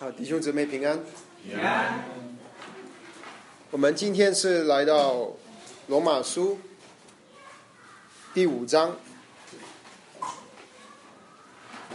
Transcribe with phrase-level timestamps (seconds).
[0.00, 0.98] 好，弟兄姊妹平安。
[1.44, 2.02] 平安。
[3.70, 5.28] 我们今天是来到
[5.88, 6.58] 罗马书
[8.32, 8.96] 第五章，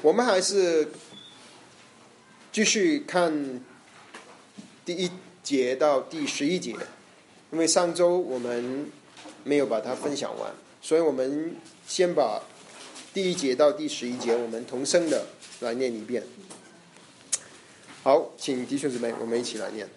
[0.03, 0.87] 我们还是
[2.51, 3.59] 继续看
[4.85, 5.09] 第一
[5.41, 6.75] 节到第十一节，
[7.49, 8.85] 因为上周我们
[9.43, 11.55] 没有把它分享完，所以我们
[11.87, 12.43] 先把
[13.15, 15.25] 第一节到第十一节我们同声的
[15.61, 16.21] 来念一遍。
[18.05, 19.87] 好，请弟兄姊妹，我们一起来念。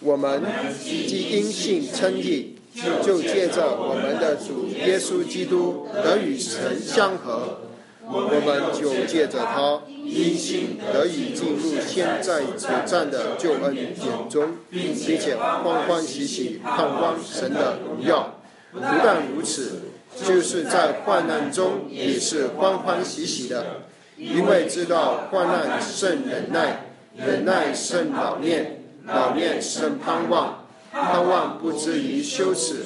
[0.00, 0.42] 我们
[0.78, 2.54] 既因信称义，
[3.02, 7.60] 就借着我们的主耶稣基督得与神相合，
[8.04, 18.34] 我们就借着他因信得以进入现在此战的救恩典中，并且欢欢喜喜盼望神的荣耀。
[18.70, 19.80] 不但如此，
[20.14, 23.80] 就是在患难中也是欢欢喜喜的，
[24.18, 26.85] 因为知道患难胜忍耐。
[27.16, 32.84] 忍耐胜老练，老练胜盼望，盼望不至于羞耻，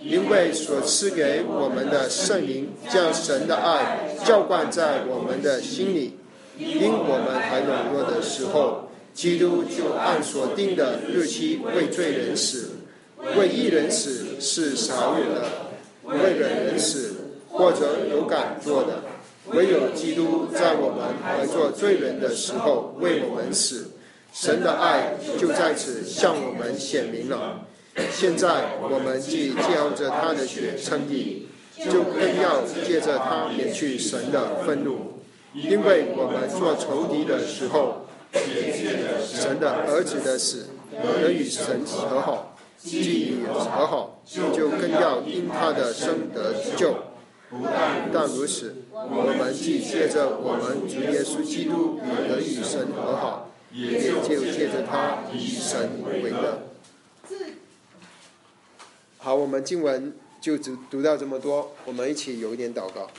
[0.00, 6.16] 因为所赐给我们的圣灵将神的爱浇灌在我们的心里。
[6.58, 12.72] 因我们还软弱的时候，基督就按所定的日期为罪人死，
[13.38, 15.48] 为一人死是少有的，
[16.04, 17.14] 为人人死
[17.48, 19.09] 或者有敢做的。
[19.52, 23.90] 唯有基督在我们还做罪人的时候为我们死，
[24.32, 27.66] 神的爱就在此向我们显明了。
[28.12, 35.20] 现在我们既借着他的血称义，就更要借着他免去神的愤怒，
[35.52, 38.06] 因为我们做仇敌的时候，
[39.24, 40.68] 神的儿子的死
[41.02, 46.94] 得与神和好，既与和好，就更要因他的生得救。
[48.12, 48.76] 但如此，
[49.08, 56.62] 我们既借着我们主耶稣基督与人与神和好，也就借着他以神为乐。
[59.16, 63.10] 好，我们经文就只读到这么多，我们一起有一点祷告。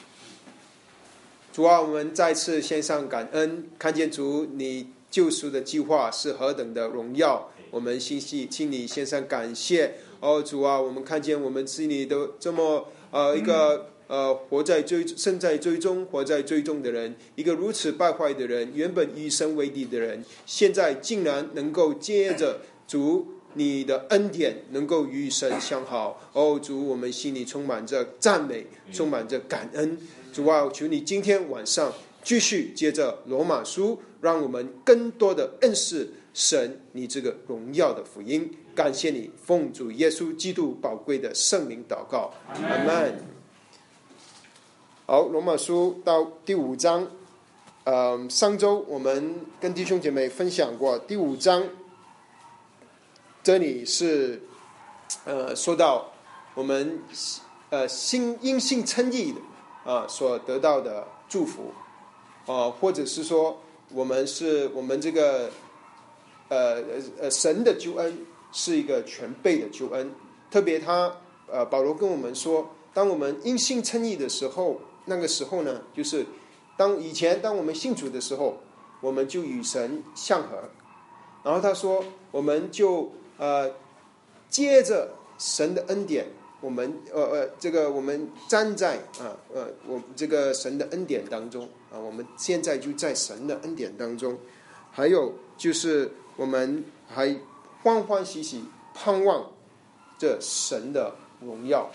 [1.52, 9.96] 主啊，我们再次献上感恩，看见主你救赎的计划是何等的荣耀，我们心系，请你献上感谢。
[10.20, 13.88] 哦，主啊，我们看见我们心里都这么呃一个。
[14.12, 26.30] 呃，活在追身在追踪，活在追踪的人，一个如此败坏的人，原本与神为敌的人，现在竟然能够接着主你的恩典，能够与神相好。
[26.34, 29.98] 哦，主，我们心里充满着赞美，充满着感恩。
[30.34, 38.52] 主啊，求你今天晚上继续接着罗马书，让我们更多的认识神你这个荣耀的福音。
[38.76, 43.41] 感谢你，奉主耶稣基督宝贵的圣名祷告，阿门。
[45.12, 47.06] 好，罗马书到第五章，
[47.84, 51.68] 呃，上周我们跟弟兄姐妹分享过第五章，
[53.44, 54.42] 这里是
[55.26, 56.10] 呃说到
[56.54, 56.98] 我们
[57.72, 61.74] 呃信因信称义的啊所得到的祝福
[62.46, 63.60] 啊，或者是说
[63.94, 65.52] 我们是我们这个
[66.48, 66.82] 呃
[67.20, 68.18] 呃神的救恩
[68.54, 70.10] 是一个全备的救恩，
[70.50, 71.14] 特别他
[71.52, 74.80] 呃保罗跟我们说，当我们因信称义的时候。
[75.06, 76.26] 那个时候呢，就是
[76.78, 78.58] 当以前当我们信主的时候，
[79.02, 80.70] 我们就与神相合。
[81.44, 83.72] 然后他说，我们就呃
[84.48, 86.28] 接着神的恩典，
[86.62, 94.38] 我们呃呃这个我们站在啊呃我这个神的恩典当中啊，我们现在就在神的恩典当中。
[94.92, 97.36] 还有就是我们还
[97.82, 99.50] 欢欢喜喜盼望
[100.20, 101.90] 这神的荣耀。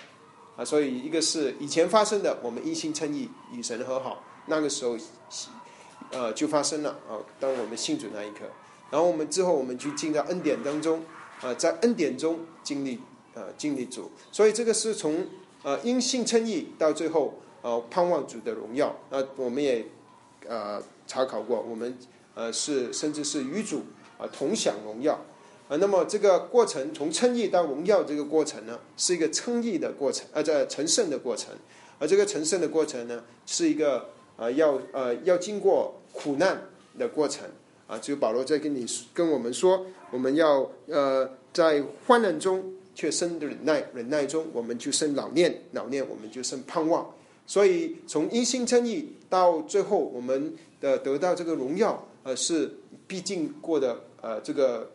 [0.57, 4.97] 啊，所以一个是以前发生的，我们一心称义与神和好，那个时候，
[6.11, 7.21] 呃，就发生了啊。
[7.39, 8.47] 当我们信主那一刻，
[8.91, 11.05] 然后我们之后我们就进到恩典当中，
[11.43, 13.01] 啊，在恩典中经历
[13.35, 15.27] 呃经历主，所以这个是从
[15.63, 18.97] 呃因信称义到最后呃盼望主的荣耀。
[19.11, 19.87] 那我们也
[20.49, 21.99] 呃查考过，我们
[22.35, 23.83] 呃是甚至是与主
[24.17, 25.21] 啊同享荣耀。
[25.69, 31.53] 啊，那么这个过程从称义到荣耀这个过程呢，是一个称义的过程，呃，在成圣的过程。
[31.99, 37.49] 而这个成圣的过程呢，是一个啊，要呃要经过苦难的过程。
[37.89, 47.13] 啊，只有保罗在跟你跟我们说，我们要呃在患难中却生忍耐，忍耐中我们就生老练，老练我们就生盼望。
[47.45, 52.73] 所以从一心称义到最后我们的得到这个荣耀，呃，是
[53.09, 54.93] 必经过的呃这个。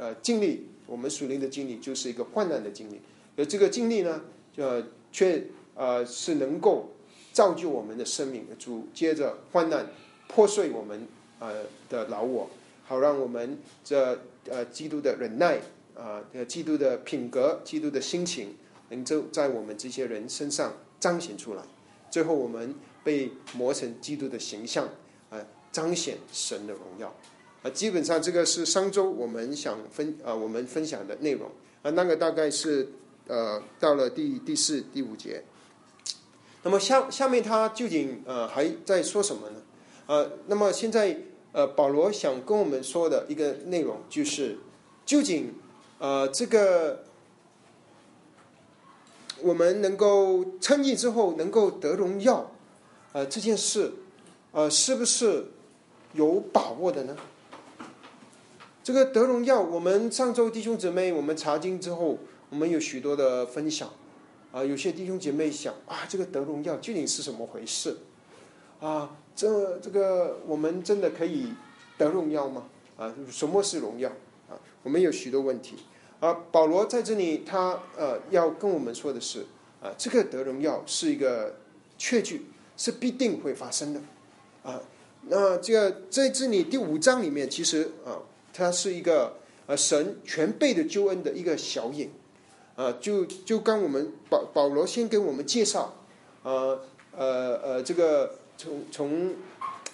[0.00, 2.98] 呃，经历我们属灵的经历就是一个患难的经历，
[3.36, 4.22] 而这个经历呢，
[4.56, 4.82] 呃，
[5.12, 5.44] 却
[5.74, 6.88] 呃是能够
[7.34, 8.46] 造就我们的生命。
[8.58, 9.86] 主接着患难
[10.26, 11.06] 破碎我们
[11.38, 12.48] 呃的老我，
[12.86, 14.18] 好让我们这
[14.48, 15.60] 呃基督的忍耐
[15.94, 18.54] 啊，基督的品格、基督的心情，
[18.88, 21.62] 能够在我们这些人身上彰显出来。
[22.10, 22.74] 最后，我们
[23.04, 24.88] 被磨成基督的形象
[25.28, 27.14] 呃，彰显神的荣耀
[27.62, 27.70] 啊。
[27.70, 31.50] 基本上，这个是上周我们想分啊，我们分享的内容
[31.82, 31.90] 啊。
[31.90, 32.88] 那个大概是
[33.26, 35.44] 呃，到了第第四、第五节。
[36.62, 39.62] 那么下下面他究竟呃还在说什么呢？
[40.06, 41.16] 呃，那么现在
[41.52, 44.58] 呃保罗想跟我们说的一个内容就是，
[45.06, 45.54] 究竟
[45.98, 47.04] 呃这个
[49.40, 52.52] 我们能够称义之后能够得荣耀，
[53.12, 53.92] 呃这件事
[54.52, 55.46] 呃是不是
[56.12, 57.16] 有把握的呢？
[58.90, 63.88] 这个得荣耀，我们上周弟兄姊妹我们查经之后，我们有许多的分享。
[64.50, 67.98] 啊，有些弟兄姐妹想啊，这个得荣耀究竟是什么回事？
[68.80, 71.52] 啊，这这个我们真的可以
[71.96, 72.64] 得荣耀吗？
[72.96, 74.08] 啊，什么是荣耀？
[74.48, 75.76] 啊，我们有许多问题。
[76.18, 79.46] 啊，保罗在这里他呃要跟我们说的是
[79.80, 81.60] 啊，这个得荣耀是一个
[81.96, 82.46] 确据，
[82.76, 84.00] 是必定会发生的。
[84.64, 84.82] 啊，
[85.28, 88.18] 那这个在这里第五章里面，其实啊，
[88.60, 89.32] 它是一个
[89.66, 92.10] 呃神全备的救恩的一个小影。
[92.76, 95.94] 呃，就就刚我们保保罗先给我们介绍，
[96.42, 96.80] 呃
[97.16, 99.34] 呃呃，这个从从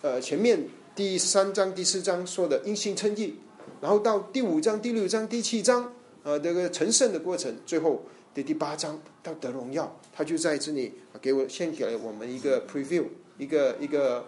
[0.02, 3.34] 呃前面第三章第四章说的因信称义，
[3.80, 5.92] 然后到第五章第六章第七章
[6.22, 8.02] 呃这个成圣的过程，最后
[8.34, 13.04] 的第八章到得荣耀，他就在这里给我献给了我们一个 preview，
[13.36, 14.26] 一个一个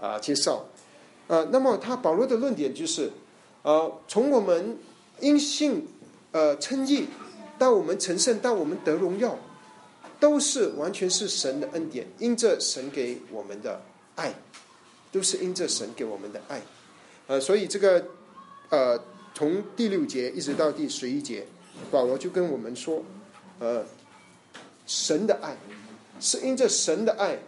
[0.00, 0.64] 啊介绍，
[1.26, 3.10] 呃，那么他保罗的论点就是，
[3.66, 4.78] 呃，从我们
[5.18, 5.88] 因信
[6.30, 7.08] 呃称义。
[7.58, 9.34] 到我们成圣，到我们得荣耀，
[10.20, 13.80] 都是完全是神的恩典，因着神给我们的
[14.14, 14.34] 爱，
[15.10, 16.60] 都是因着神给我们的爱。
[17.26, 18.08] 呃，所以这个
[18.68, 19.02] 呃，
[19.32, 21.46] 从第六节一直到第十一节，
[21.90, 23.02] 保罗就跟我们说，
[23.58, 23.82] 呃，
[24.86, 25.56] 神的爱
[26.20, 27.38] 是因着神的爱，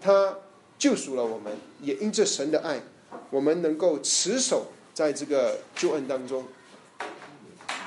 [0.00, 0.34] 他
[0.78, 2.80] 救赎了我们，也因着神的爱，
[3.28, 6.44] 我们能够持守在这个救恩当中，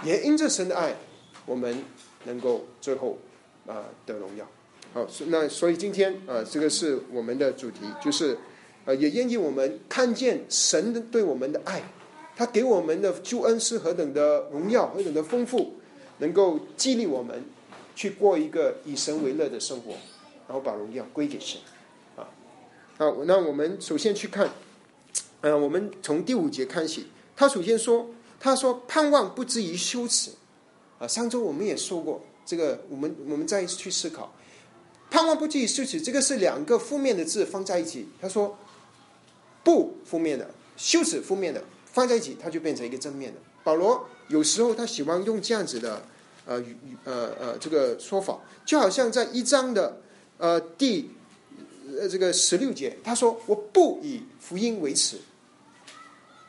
[0.03, 0.95] 也因着神的爱。
[1.47, 1.83] 我们
[2.23, 3.19] 能够最后
[3.67, 4.47] 啊得荣耀，
[4.95, 8.35] 好，那所以今天啊这个是我们的主题，就是
[8.85, 11.83] 呃也愿意我们看见神的对我们的爱，
[12.35, 15.73] 他给我们的救恩是何等的荣耀，何等的丰富，
[16.17, 17.43] 能够激励我们
[17.95, 19.91] 去过一个以神为乐的生活，
[20.47, 21.61] 然后把荣耀归给神
[22.15, 22.25] 啊。
[22.97, 24.49] 好，那我们首先去看，
[25.45, 27.06] 呃，我们从第五节看起，
[27.36, 28.09] 他首先说，
[28.39, 30.31] 他说盼望不至于羞耻。
[30.97, 34.33] 啊，上周我们也说过这个，我们我们再去思考，
[35.12, 38.07] 盼望不至于羞耻，这个是两个负面的字放在一起。
[38.19, 38.57] 他说
[39.63, 43.39] 不负面的，羞耻负面的放在一起，它就变成一个正面的。
[43.63, 46.03] 保罗有时候他喜欢用这样子的
[46.48, 46.59] 呃
[47.03, 50.01] 呃呃这个说法，就好像在一章的
[50.39, 51.12] 呃第
[52.00, 55.19] 呃这个十六节，他说我不以福音为耻，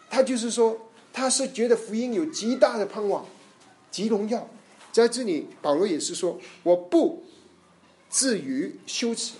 [0.08, 3.26] 他就是说他是觉得福音有极大的盼望。
[3.90, 4.48] 极荣耀，
[4.92, 7.24] 在这里保罗也是说，我不
[8.10, 9.34] 至于羞耻，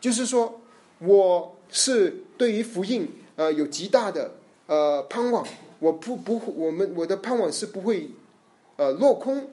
[0.00, 0.60] 就是说
[0.98, 4.34] 我是对于福音呃有极大的
[4.66, 5.46] 呃盼望，
[5.78, 8.10] 我不不我们我的盼望是不会
[8.76, 9.50] 呃落空。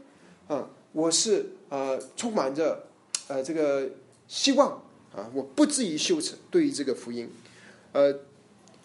[0.48, 2.88] 啊，我是呃充满着
[3.28, 3.90] 呃这个
[4.28, 4.82] 希望。
[5.16, 7.30] 啊，我不至于羞耻对于这个福音，
[7.94, 8.14] 呃，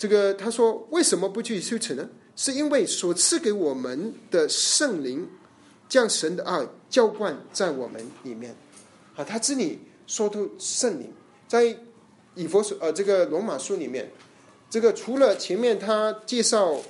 [0.01, 2.09] 这个他说为什么不至于羞耻呢？
[2.35, 5.29] 是因为所赐给我们的圣灵。
[5.91, 8.55] 将神的爱浇灌在我们里面，
[9.17, 11.13] 啊，他这里说出圣灵，
[11.49, 11.77] 在
[12.37, 14.09] 以佛所呃这个罗马书里面，
[14.71, 16.81] 这个除了前面他介绍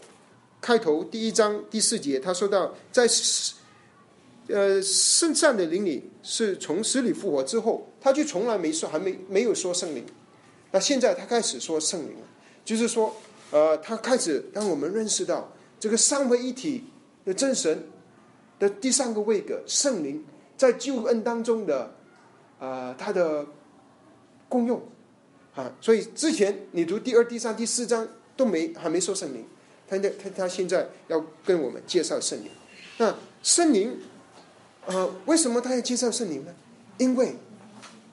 [0.61, 3.09] 开头第一章第四节，他说到在
[4.49, 10.05] 呃圣善的灵里是从死里复活之后，他就从来没说还没没有说圣灵，
[10.73, 12.27] 那现在他开始说圣灵了，
[12.71, 13.17] 就是说
[13.51, 15.51] 呃他开始让我们认识到
[15.81, 16.85] 这个三位一体
[17.25, 17.83] 的真神。
[18.61, 20.23] 的第三个位格，圣灵
[20.55, 21.95] 在救恩当中的，
[22.59, 23.47] 啊，它的
[24.51, 24.83] 功用
[25.55, 29.47] 啊，所以之前你读第二、第三、第四章都没还没说圣灵，
[29.89, 32.51] 他他他现在要跟我们介绍圣灵。
[32.99, 33.97] 那圣灵，
[34.85, 36.55] 呃，为什么他要介绍圣灵呢？
[36.99, 37.35] 因为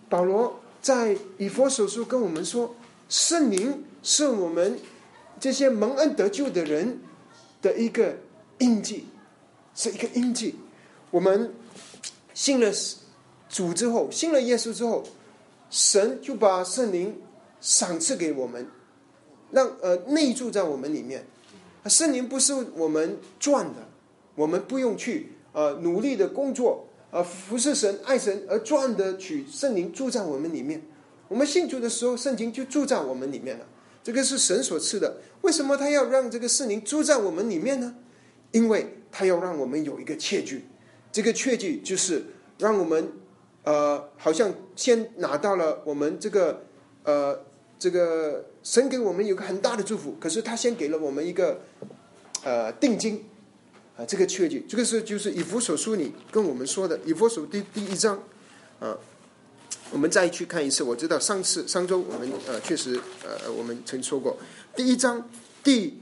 [0.07, 2.73] 保罗在以佛所书跟我们说，
[3.09, 4.79] 圣灵是我们
[5.37, 7.01] 这些蒙恩得救的人
[7.61, 8.15] 的一个
[8.59, 9.03] 印记。
[9.75, 10.55] 是一个印记。
[11.11, 11.53] 我们
[12.33, 12.71] 信了
[13.49, 15.03] 主之后，信了耶稣之后，
[15.69, 17.21] 神就把圣灵
[17.59, 18.65] 赏赐给我们，
[19.51, 21.25] 让呃内住在我们里面。
[21.85, 23.89] 圣灵不是我们赚的，
[24.35, 30.81] 我们不用去呃努力的工作，呃服侍神、爱神而赚的取圣灵住在我们里面。
[31.27, 33.65] 我们信主的时候，圣经就住在我们里面了。
[34.07, 35.17] 这个是神所赐的。
[35.41, 37.93] 为什么他要让这个圣灵住在我们里面呢？
[38.53, 40.63] 因为他要让我们有一个确据，
[41.11, 42.23] 这个确据就是
[42.57, 43.11] 让我们
[43.65, 46.61] 呃，好像先拿到了我们这个
[47.03, 47.43] 呃，
[47.77, 51.59] 这个神给我们有个很大的祝福，可是他先给了我们一个
[52.45, 53.25] 呃定金
[53.97, 58.23] 啊，这个确据，这个是就是以弗所书里跟我们说的，以弗所第第一章
[58.79, 58.97] 啊。
[59.89, 64.37] 我们再去看一次，我知道上次上周我们呃确实呃我们曾说过，
[64.75, 65.29] 第一章
[65.63, 65.97] 第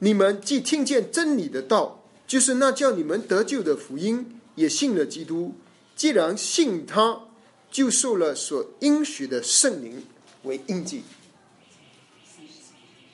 [0.00, 5.54] 你们既听见真理的道，就是那叫你们得救的福音，也信了基督。
[5.94, 7.28] 既然信他，
[7.70, 10.02] 就受了所应许的圣灵
[10.44, 11.02] 为印记。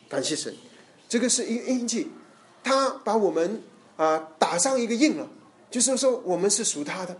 [0.08, 0.54] 感谢神。”
[1.12, 2.10] 这个是一个印记，
[2.64, 3.62] 他把我们
[3.98, 5.28] 啊打上一个印了，
[5.70, 7.14] 就是说我们是属他的，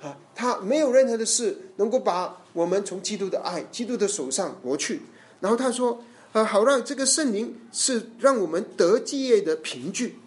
[0.00, 5.02] 啊，他没有任何的事能够把我们从基督的爱、基督的手上夺去。
[5.38, 6.02] 然后他说，
[6.32, 10.18] 啊，好让这个圣灵是让我们得基业的凭据，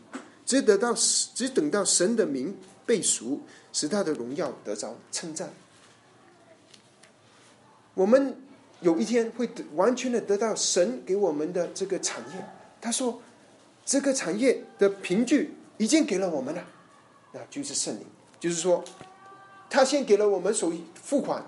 [0.45, 3.41] 只得到只等到神的名被赎，
[3.73, 5.53] 使他的荣耀得着称赞。
[7.93, 8.37] 我们
[8.79, 12.45] 有一天会得完全的得到神给我们的这个产业。
[12.85, 13.19] 他说
[13.83, 16.63] ：“这个产业的凭据已经给了我们了，
[17.31, 18.05] 那就是圣灵。
[18.39, 18.83] 就是说，
[19.67, 21.43] 他先给了我们首付款，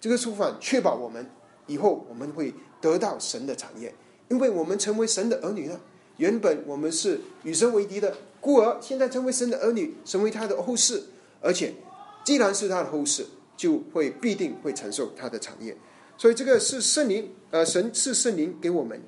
[0.00, 1.28] 这个付款确保我们
[1.66, 3.94] 以后我们会得到神的产业，
[4.30, 5.78] 因为我们成为神的儿女了。
[6.16, 11.02] 原本我们是与神为敌的孤儿，现在成为神的儿女，成为他的后世。
[11.42, 11.74] 而且，
[12.24, 15.76] 既然是他的后世，就会必定会承受他的产业。
[16.16, 18.98] 所以，这个是圣灵，呃，神是圣灵给我们。”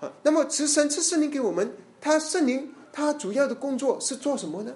[0.00, 4.74] 啊，那么慈神赐圣灵给我们，他圣灵他主要的工作是做什么呢？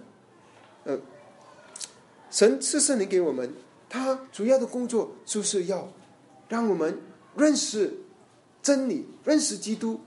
[0.84, 0.98] 呃，
[2.30, 3.52] 神赐圣灵给我们，
[3.88, 5.92] 他主要的工作就是要
[6.48, 6.98] 让我们
[7.36, 7.98] 认识
[8.62, 10.00] 真理，认识基督，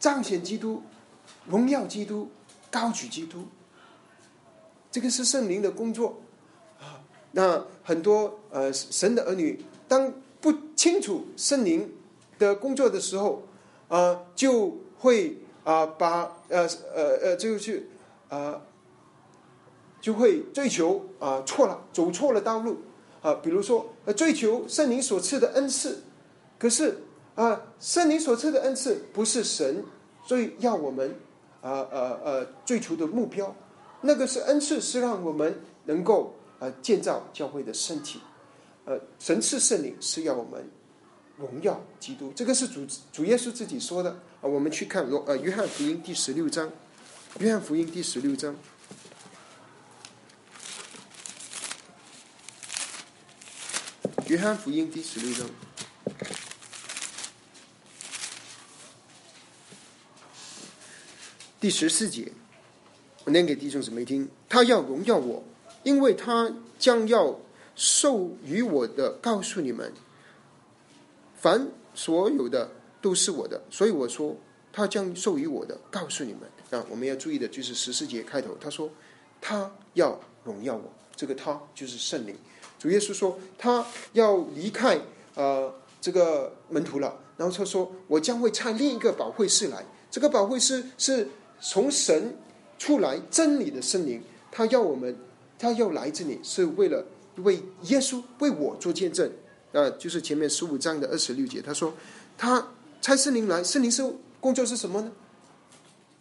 [0.00, 0.82] 彰显基督，
[1.46, 2.28] 荣耀基督，
[2.70, 3.46] 高举基督。
[4.90, 6.20] 这个是圣灵的工作
[6.80, 7.00] 啊。
[7.32, 11.92] 那很多呃神的儿女，当不清楚圣灵
[12.38, 13.42] 的工作的时候，
[13.88, 17.88] 啊，就会啊，把呃呃呃，就去
[18.28, 18.60] 啊，
[20.00, 22.78] 就会追求啊错了，走错了道路
[23.22, 23.34] 啊。
[23.34, 26.02] 比如说，呃，追求圣灵所赐的恩赐，
[26.58, 26.98] 可是
[27.34, 29.84] 啊，圣灵所赐的恩赐不是神
[30.24, 31.14] 最要我们
[31.60, 33.54] 啊呃呃追求的目标。
[34.00, 38.20] 那个是恩赐，是让我们能够啊建造教会的身体。
[38.84, 40.68] 呃，神赐圣灵是要我们。
[41.36, 44.48] 荣耀基督，这个是主主耶稣自己说的啊。
[44.48, 46.72] 我们去看罗呃约翰福音第十六章，
[47.40, 48.56] 约翰福音第十六章，
[54.28, 55.46] 约翰福音第十六章
[61.60, 62.32] 第十四节，
[63.24, 64.26] 我念给弟兄姊妹听。
[64.48, 65.44] 他要荣耀我，
[65.82, 67.38] 因为他将要
[67.74, 69.92] 授予我的，告诉你们。
[71.46, 72.68] 凡所有的
[73.00, 74.36] 都是我的，所以我说
[74.72, 76.40] 他将授予我的，告诉你们
[76.72, 76.84] 啊！
[76.90, 78.90] 我们要注意的就是十四节开头，他说
[79.40, 82.34] 他要荣耀我，这个他就是圣灵。
[82.80, 84.98] 主耶稣说他要离开
[85.36, 91.28] 呃这个门徒了，然后他说我将会差另一个保惠师来，这个保惠师是
[91.60, 92.36] 从神
[92.76, 95.16] 出来真理的圣灵，他要我们，
[95.60, 99.30] 他要来这里是为了为耶稣为我做见证。
[99.72, 101.92] 呃，就是前面十五章的二十六节，他说
[102.38, 102.68] 他
[103.00, 104.02] 差圣灵来，圣灵是
[104.40, 105.12] 工作是什么呢？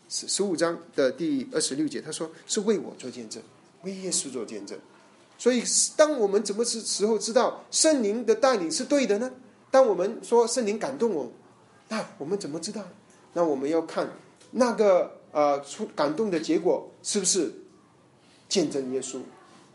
[0.09, 3.41] 十十五章的第二十六节，他说是为我做见证，
[3.83, 4.77] 为耶稣做见证。
[5.37, 5.63] 所以，
[5.97, 9.31] 当我们怎么时时候知道圣灵的带领是对的呢？
[9.69, 11.29] 当我们说圣灵感动我，
[11.89, 12.81] 那我们怎么知道？
[13.33, 14.09] 那我们要看
[14.51, 17.53] 那个呃出感动的结果是不是
[18.47, 19.19] 见证耶稣，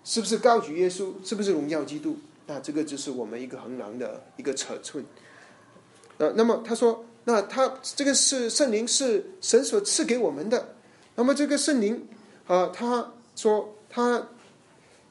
[0.02, 2.16] 是不是高举耶稣，是不是荣耀基督？
[2.50, 5.04] 那这个就是我们一个衡量的一个尺寸。
[6.18, 10.74] 呃，那么他说，那他这个是圣灵是神所赐给我们的。
[11.14, 12.08] 那么这个圣灵
[12.48, 14.26] 啊，他说他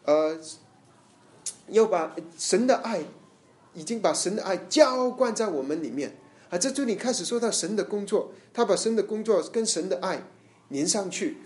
[0.04, 0.38] 呃
[1.70, 3.06] 要把神的爱，
[3.74, 6.18] 已经把神的爱浇灌在我们里面
[6.50, 6.58] 啊。
[6.58, 10.22] 这就你开始说到神的工作，他把神的工作跟神的爱
[10.68, 11.38] 连上去。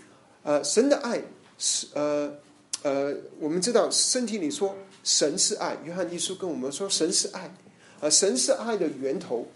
[0.42, 1.22] 呃，神的爱
[1.56, 2.34] 是呃
[2.82, 7.54] 呃，我们知道身体里说神是爱，约翰一书跟我们说神是爱，
[8.00, 9.46] 啊，神是爱的源头，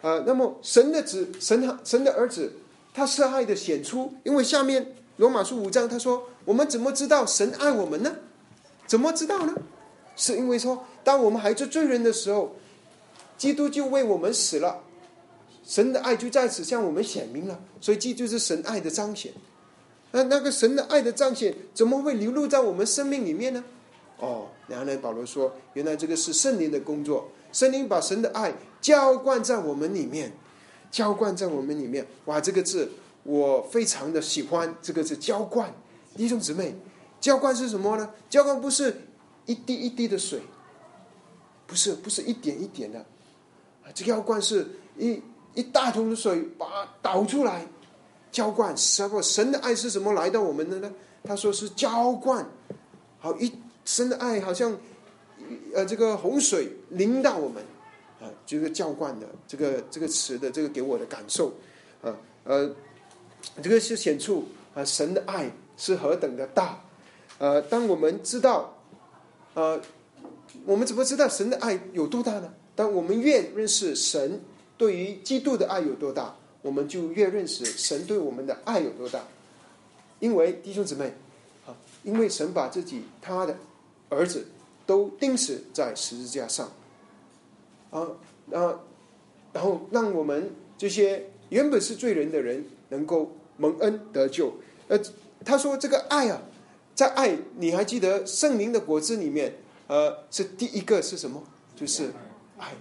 [0.00, 2.52] 啊，那么神的子，神神的儿子，
[2.94, 8.16] 他是爱的显出，因为下面罗马书五章他说，我们怎么知道神爱我们呢？
[8.86, 9.52] 怎么知道呢？
[10.14, 12.56] 是因为说，当我们还是罪人的时候，
[13.36, 14.80] 基督就为我们死了，
[15.66, 19.32] 神的爱就在此向我们显明了，所以这就是神爱的彰显。
[20.12, 23.62] 那那个神的爱的彰显，怎么会流露在我们生命里面呢？
[24.18, 30.32] 哦，然后呢，保罗说，原来这个是圣灵的工作，圣灵把神的爱浇灌在我们里面，
[30.90, 32.06] 浇灌在我们里面。
[32.26, 32.90] 哇，这个字
[33.22, 35.74] 我非常的喜欢，这个字浇灌。
[36.14, 36.76] 弟兄姊妹，
[37.20, 38.10] 浇灌是什么呢？
[38.28, 38.94] 浇灌不是
[39.46, 40.40] 一滴一滴的水，
[41.66, 42.98] 不是，不是一点一点的，
[43.82, 44.66] 啊，这浇灌是
[44.98, 45.22] 一
[45.54, 47.66] 一大桶的水把它倒出来。
[48.30, 49.22] 浇灌什么？
[49.22, 50.92] 神的爱是什么来到我们的呢？
[51.24, 52.46] 他说是浇灌，
[53.18, 53.50] 好一
[53.88, 54.76] 神的爱好像
[55.72, 57.62] 呃这个洪水淋到我们
[58.20, 61.54] 啊，这个浇灌的这个这个词的这个给我的感受
[62.02, 62.14] 啊
[62.44, 62.70] 呃，
[63.62, 66.84] 这个是显出啊神的爱是何等的大
[67.38, 68.76] 呃，当我们知道
[69.54, 69.80] 呃，
[70.66, 72.52] 我们怎么知道神的爱有多大呢？
[72.76, 74.38] 当我们越认识神
[74.76, 76.36] 对于基督的爱有多大。
[76.60, 79.20] 我们就越认识神对我们的爱有多大，
[80.18, 81.14] 因为弟兄姊妹，
[81.64, 83.56] 啊，因为神把自己他的
[84.08, 84.46] 儿子
[84.86, 86.70] 都钉死在十字架上，
[87.90, 88.00] 啊
[88.52, 88.80] 啊，
[89.52, 94.52] 然后让我们这些原本是罪人的人能够蒙恩得救。
[94.88, 94.98] 呃，
[95.44, 96.40] 他说这个爱啊，
[96.94, 99.54] 在爱，你还记得圣灵的果子里面，
[99.86, 101.42] 呃，是第一个是什么？
[101.76, 102.10] 就是
[102.58, 102.72] 爱，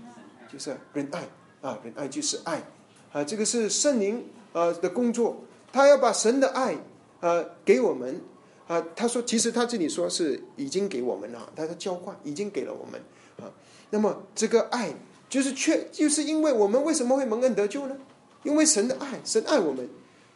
[0.51, 1.27] 就是仁爱
[1.61, 2.63] 啊，仁爱就是爱。
[3.11, 5.37] 啊，这个是圣灵呃的工作，
[5.71, 6.75] 他要把神的爱
[7.19, 8.21] 呃给我们
[8.67, 8.83] 啊。
[8.95, 13.01] 他说，其实他这里说是已经给我们了，他的交换已经给了我们
[13.37, 13.51] 啊。
[13.89, 14.93] 那么这个爱
[15.29, 17.97] 就是却，就是因为我们为什么会蒙恩得救呢？
[18.43, 19.89] 因为神的爱，神爱我们。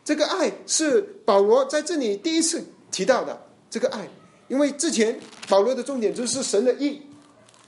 [0.03, 4.07] 这个爱是保罗在这里第一次提到的这个爱，
[4.47, 7.01] 因为之前保罗的重点就是神的义，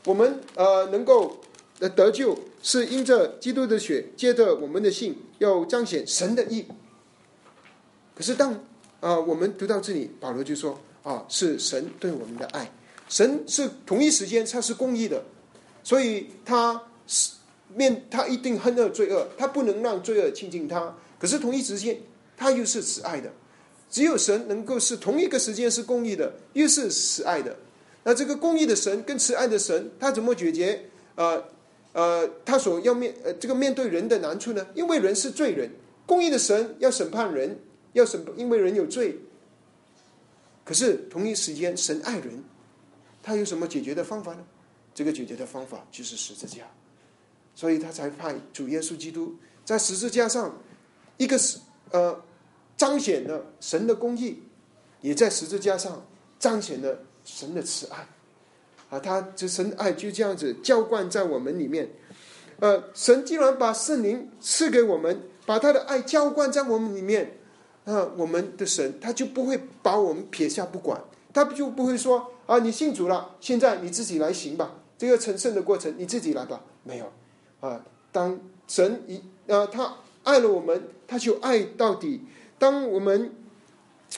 [0.06, 1.38] 我们呃能够
[1.80, 2.38] 得救。
[2.66, 6.66] 是因着基督的血，接着我们的信，要彰显神的义。
[8.16, 8.58] 可是当
[9.04, 12.72] 啊，我们读到这里，保罗就说啊，是神对我们的爱。
[13.10, 15.22] 神是同一时间他是公义的，
[15.84, 17.32] 所以他是
[17.76, 20.96] 面他一定恨恶罪恶，他不能让罪恶亲近他。
[21.20, 22.00] 可是同一时间，
[22.38, 23.30] 他又是慈爱的。
[23.92, 27.58] 只有神能够是同一个时间是公义的，又是慈爱的。
[28.06, 30.86] 那这个公义的神跟慈爱的神，他怎么解决？
[31.16, 31.44] 呃。
[31.92, 34.66] 呃，他所要面呃这个面对人的难处呢？
[34.74, 35.70] 因为人是罪人，
[36.08, 37.56] 公义的神要审判人，
[37.94, 39.18] 要审，因为人有罪。
[40.66, 42.44] 可是同一时间，神爱人，
[43.22, 44.46] 他有什么解决的方法呢？
[44.94, 46.64] 这个解决的方法就是十字架，
[47.56, 50.56] 所以他才派主耶稣基督在十字架上，
[51.18, 51.58] 一个是
[51.92, 52.24] 呃
[52.78, 54.44] 彰显了神的公义，
[55.02, 56.06] 也在十字架上
[56.38, 58.08] 彰显了神的慈爱。
[58.90, 61.90] 啊，他这神爱就这样子浇灌在我们里面，
[62.60, 67.40] 呃，神既然把圣灵赐给我们，把他的爱浇灌在我们里面，
[67.86, 71.02] 啊，我们的神他就不会把我们撇下不管，
[71.34, 77.12] 他就不会说啊，你信主了，现在你自己来行吧，这个成圣的过程你自己来吧，没有，
[77.60, 82.22] 啊，当神一啊，他爱了我们，他就爱到底。
[82.58, 83.32] 当我们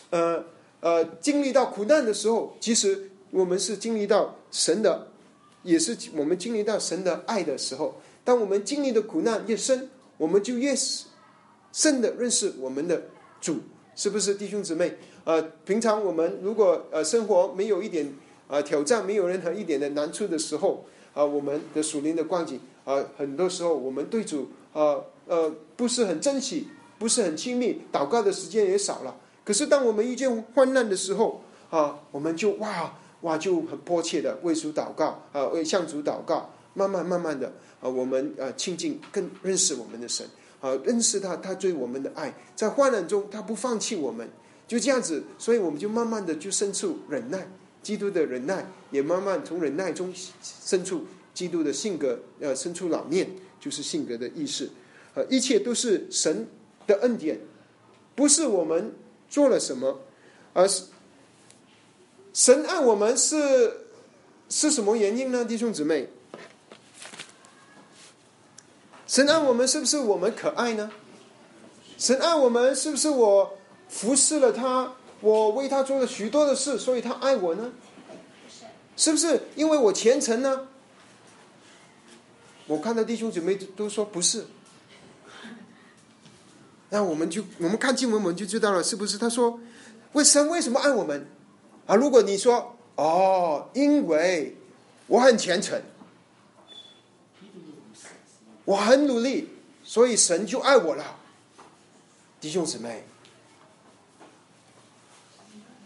[0.10, 0.44] 呃
[0.82, 3.12] 呃经历到苦难的时候，其实。
[3.32, 5.08] 我们是经历到神的，
[5.62, 7.96] 也是我们经历到神的爱的时候。
[8.24, 11.08] 当我们经历的苦难越深，我们就越是
[11.74, 13.02] 深的认识我们的
[13.46, 13.58] 主，
[13.96, 14.98] 是不是弟兄姊妹？
[15.24, 18.12] 呃，平常我们如果呃生活没有一点
[18.48, 29.16] 啊挑战，没有任何一点的难处的时候，啊，我们的属灵的光景啊，很多时候我们对主啊呃不是很珍惜，不是很亲密，祷告的时间也少了。
[29.44, 32.96] 可是当我们遇见患难的时候啊，我们就哇。
[33.22, 40.24] 哇，就很迫切的为主祷告啊，为向主祷告，慢慢慢慢的啊，我们呃亲近更认识我们的神
[40.66, 44.28] 啊，认识他，他对我们的爱，在患难中他不放弃我们，
[44.68, 47.48] 就这样子，所以我们就慢慢的就生出忍耐，
[47.84, 54.68] 基督的忍耐也慢慢从忍耐中生出基督的性格，呃，生出老念，就是性格的意识，
[55.14, 56.48] 呃，一切都是神
[56.88, 57.40] 的恩典，
[58.16, 58.92] 不是我们
[59.30, 60.00] 做了什么，
[60.54, 60.86] 而是。
[62.34, 63.38] 神爱我们是
[64.50, 66.10] 是什么原因呢，弟兄姊妹？
[69.08, 70.92] 神爱我们是不是我们可爱呢？
[71.98, 77.72] 神爱我们是不是我服侍了他，我为他做了许多的事，所以他爱我呢？
[78.98, 80.68] 是不是因为我虔诚呢？
[82.68, 84.46] 我看到弟兄姊妹都说不是。
[86.90, 89.18] 那我们就我们看经文，我们就知道了，是不是？
[89.18, 89.60] 他说，
[90.14, 91.28] 为神为什么爱我们？
[91.86, 94.58] 啊，如果你说哦，因为
[95.08, 95.80] 我很虔诚，
[98.66, 99.50] 我很努力，
[99.84, 101.18] 所以神就爱我了。
[102.42, 103.06] 弟兄姊妹，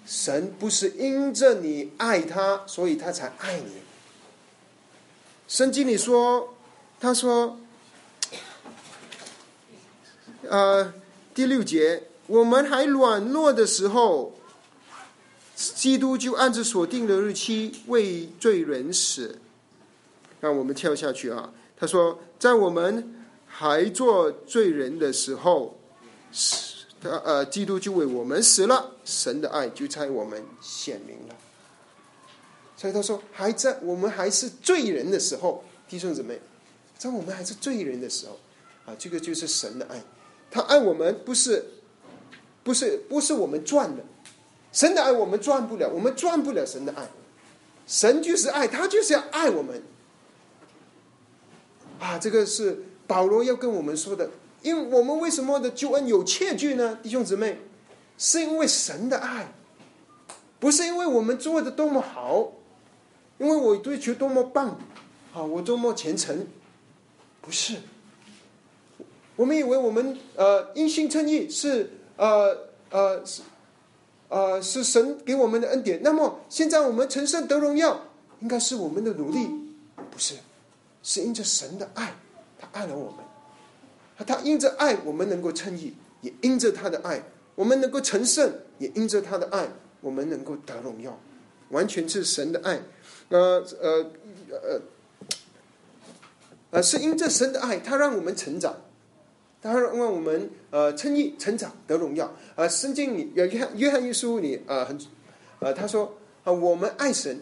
[0.06, 3.74] 神不是因着你爱他，所以他才爱你。
[5.48, 6.56] 圣经里说，
[7.00, 7.60] 他说。
[10.48, 10.94] 呃，
[11.36, 14.34] 第六节，我们还软弱的时候，
[15.56, 19.40] 基督就按着所定的日期为罪人死。
[20.40, 21.52] 让我们跳下去啊！
[21.80, 25.80] 他说，在我们还做罪人的时候，
[27.02, 31.36] 他呃，基督就为我们死了，神的爱就在我们显明了。
[32.76, 36.42] 所以他说，还在我们还是罪人的时候，弟兄姊妹，
[36.98, 38.38] 在我们还是罪人的时候，
[38.86, 40.04] 啊，这个就是神的爱。
[40.52, 41.64] 他爱我们不是，
[42.62, 44.04] 不是不是我们赚的，
[44.74, 47.08] 神的爱我们赚不了，我们赚不了神的爱，
[47.88, 49.82] 神就是爱，他就是要爱我们。
[52.00, 54.30] 啊，这个是保罗要跟我们说的，
[54.62, 56.98] 因为我们为什么的救恩有切据呢？
[57.04, 57.60] 弟兄姊妹，
[58.18, 59.54] 是因为神的爱，
[60.60, 62.54] 不是因为我们做的多么好，
[63.38, 64.80] 因为我追求多么棒，
[65.34, 66.48] 啊，我多么虔诚，
[67.42, 67.76] 不是。
[69.36, 73.42] 我们以为我们呃因信称义是呃呃是
[74.28, 78.02] 呃是神给我们的恩典，那么现在我们成圣得荣耀，
[78.42, 79.48] 应该是我们的努力，
[80.12, 80.36] 不是？
[81.04, 82.14] 是因着神的爱，
[82.60, 87.24] 他爱了我们，他因着爱我们能够称义，也因着他的爱
[87.56, 89.68] 我们能够成圣，也因着他的爱
[90.02, 91.20] 我们能够得荣耀，
[91.70, 92.82] 完全是神的爱，
[93.30, 94.12] 呃呃
[94.50, 94.82] 呃
[96.72, 98.76] 呃是因着神的爱，他让我们成长。
[99.62, 102.34] 他让我们呃称义、成长、得荣耀。
[102.56, 104.98] 呃，圣经里约翰约翰一书里呃很
[105.60, 107.42] 呃他说啊，我们爱神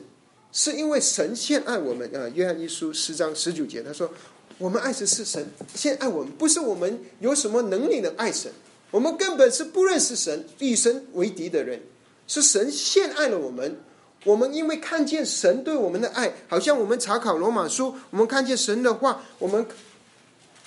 [0.51, 2.09] 是因为神先爱我们。
[2.13, 4.09] 呃，约翰一书十章十九节他说，
[4.57, 8.51] 我们爱神是神先爱我们，不是我们有什么能力的爱神，
[8.91, 11.81] 我们根本是不认识神、与神为敌的人，
[12.27, 13.77] 是神先爱了我们。
[14.23, 19.65] 我们因为看见神对我们的爱，好像我们查考罗马书，我们看见神的话，我们。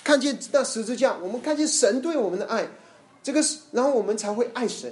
[0.03, 2.67] 看见那十字架，我们看见神对我们的爱，
[3.21, 4.91] 这个是，然后我们才会爱神。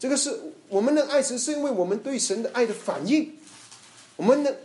[0.00, 0.36] 这个是
[0.68, 3.32] 我们能爱神，是因为我们对神的爱的反应。
[4.16, 4.56] 我们能，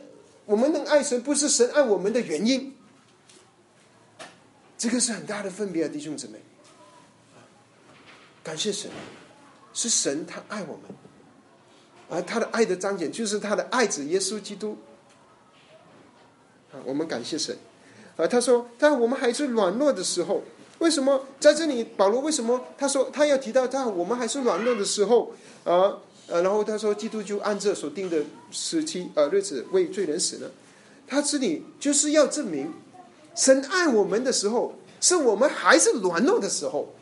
[0.46, 2.76] 我们能爱神，不是神爱我们的原因。
[4.78, 6.40] 这个是很大的分别啊，弟兄姊妹。
[8.44, 8.90] 感谢神，
[9.74, 10.84] 是神他爱我们，
[12.10, 14.78] 而他的爱的彰显就是他的爱子耶稣基督。
[16.72, 17.56] 啊，我们感谢神。
[18.18, 20.42] 啊，他说，在我们还是软弱的时候，
[20.80, 21.84] 为什么在这里？
[21.84, 25.34] 保罗为什么他说他要提到在我们还是软弱的时候
[25.64, 26.00] 啊？
[26.28, 30.50] 呃然后他说，基督就按这所定的时期呃日子为罪人死呢？
[31.08, 32.72] 他这里就是要证明，
[33.36, 36.94] 神爱我们的时候，是我们还是软弱的时候。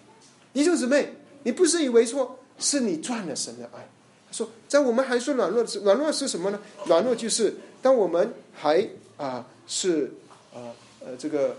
[0.53, 3.87] 弟兄姊妹，你不是以为说是你赚了神的爱？
[4.29, 6.59] 他说，在我们还是软弱，软弱是什么呢？
[6.85, 10.11] 软弱就是当我们还啊是
[10.53, 10.73] 啊。
[11.01, 11.55] 呃，这个，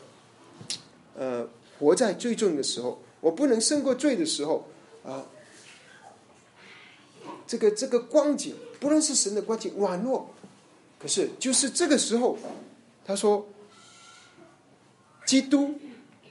[1.16, 4.68] 呃，活在最重的时候，我不能胜过罪的时候，
[5.03, 5.25] 啊，
[7.50, 10.30] 这个这个光景，不论是神的光景软弱，
[11.00, 12.38] 可是就是这个时候，
[13.04, 13.44] 他说，
[15.26, 15.74] 基督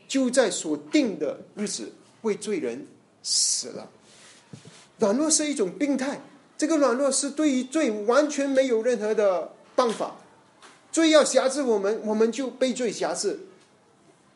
[0.08, 2.88] 就在所定的日子为罪人
[3.22, 3.90] 死了。
[5.00, 6.22] 软弱是一种病态，
[6.58, 10.16] 这个软弱是对于罪完全没有任何的办法。
[10.90, 13.42] 罪要辖制我们，我们就被罪辖制，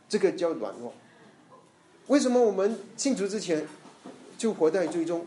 [0.09, 0.93] 这个叫软弱。
[2.07, 3.65] 为什么我们信主之前
[4.37, 5.25] 就活在罪中？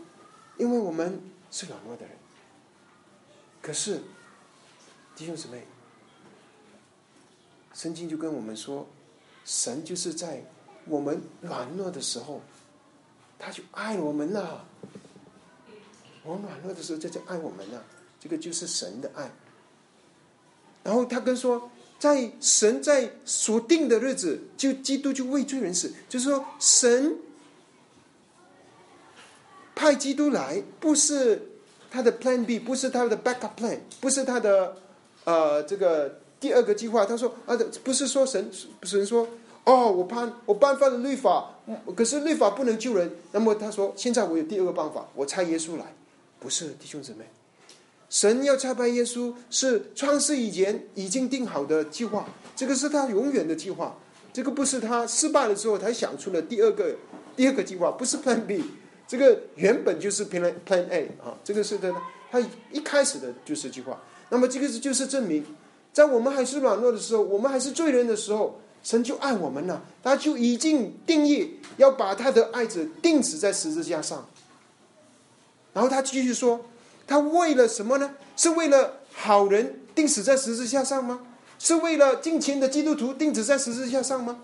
[0.57, 1.19] 因为我们
[1.57, 2.15] 是软弱的人。
[3.63, 4.03] 可是
[5.15, 5.65] 弟兄姊妹，
[7.73, 8.87] 圣经就跟我们说，
[9.43, 10.43] 神就是在
[10.85, 12.41] 我们软弱的时候，
[13.39, 14.67] 他就爱我们了。
[16.21, 17.83] 我们软弱的时候，他就爱我们了。
[18.19, 19.31] 这个就是神的爱。
[20.83, 27.17] 然后他跟说，在神在所定的日子，就基督就为罪人死，就是说神
[29.77, 31.49] 派基督来，不是
[31.91, 34.75] 他的 Plan B，不是他的 Backup Plan，不是他的
[35.23, 37.05] 呃这个第二个计划。
[37.05, 38.49] 他说啊，不是说神
[38.81, 39.27] 神说
[39.65, 41.59] 哦，我颁我颁发了律法，
[41.95, 43.11] 可是律法不能救人。
[43.31, 45.85] 那么他说，现在我有第二个办法，我差耶稣来，
[46.39, 47.25] 不是弟兄姊妹，
[48.09, 53.97] 神要差派耶稣是创世以前已经定好的计划，这个是他永远的计划，
[54.33, 56.95] 这个不是他失败了之后才想出了第二个
[57.35, 58.63] 第二个计划，不是 Plan B，
[59.07, 61.89] 这个原本就是 Plan Plan A 啊，这个是他
[62.29, 62.39] 他
[62.71, 63.97] 一开始的就是计划。
[64.29, 65.45] 那么这个是就是证明，
[65.93, 74.27] 在我们还是软弱的时候，我们还是罪人的时候，神就爱我们了，他就已经定义要把他的爱子钉死在十字架上。
[75.73, 76.65] 然后他继续说，
[77.07, 78.15] 他为了什么呢？
[78.35, 81.21] 是为了好人钉死在十字架上吗？
[81.57, 84.41] 是为了敬虔的基督徒钉死在十字架上吗？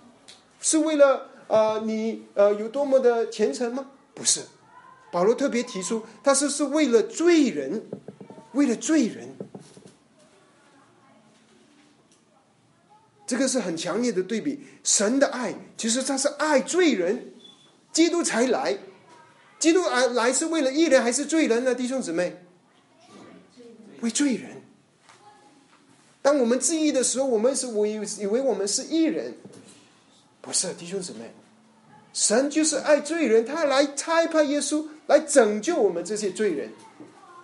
[0.62, 3.88] 是为了呃你呃有多么的虔诚吗？
[4.16, 4.42] 不是，
[5.14, 7.84] 保罗特别提出，他是是为了罪人，
[8.54, 9.30] 为了罪人。
[13.28, 14.66] 这个是很强烈的对比。
[14.84, 17.32] 神的爱其实他是爱罪人，
[17.92, 18.76] 基督才来。
[19.60, 21.76] 基督来来是为了义人还是罪人呢？
[21.76, 22.44] 弟兄姊妹，
[24.02, 24.64] 为罪人。
[26.24, 29.36] 当我们自义的时候，我们是我以以为我们是义人，
[30.42, 31.32] 不是弟兄姊妹。
[32.14, 36.70] 神就是爱罪人，他来差派耶稣来拯救我们这些罪人。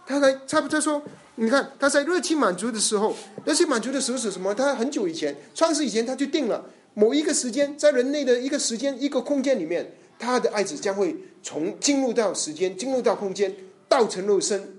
[0.06, 1.02] 他来差不多说，
[1.36, 4.56] 你看他在热气满足的时候，热气满足的时候是什么？
[4.56, 9.94] 他很久以前创世以前他就定了某一个时间，在人类的一个时间一个空间里面。
[10.22, 13.56] 他的爱子将会从进入到时间，进入到空间，
[13.88, 14.78] 道成肉身，